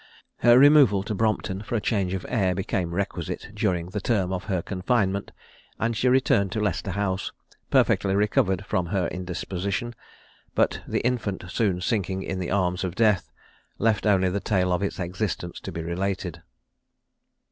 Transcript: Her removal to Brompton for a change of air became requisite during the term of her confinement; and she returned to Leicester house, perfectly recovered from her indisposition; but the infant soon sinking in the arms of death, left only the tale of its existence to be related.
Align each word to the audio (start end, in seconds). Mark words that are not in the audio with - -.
Her 0.37 0.57
removal 0.57 1.03
to 1.03 1.13
Brompton 1.13 1.61
for 1.61 1.75
a 1.75 1.79
change 1.79 2.15
of 2.15 2.25
air 2.27 2.55
became 2.55 2.91
requisite 2.95 3.51
during 3.53 3.89
the 3.91 4.01
term 4.01 4.33
of 4.33 4.45
her 4.45 4.63
confinement; 4.63 5.31
and 5.79 5.95
she 5.95 6.09
returned 6.09 6.51
to 6.53 6.59
Leicester 6.59 6.89
house, 6.93 7.31
perfectly 7.69 8.15
recovered 8.15 8.65
from 8.65 8.87
her 8.87 9.07
indisposition; 9.09 9.93
but 10.55 10.81
the 10.87 11.01
infant 11.01 11.43
soon 11.49 11.81
sinking 11.81 12.23
in 12.23 12.39
the 12.39 12.49
arms 12.49 12.83
of 12.83 12.95
death, 12.95 13.31
left 13.77 14.07
only 14.07 14.29
the 14.31 14.39
tale 14.39 14.73
of 14.73 14.81
its 14.81 14.97
existence 14.99 15.59
to 15.59 15.71
be 15.71 15.83
related. 15.83 16.41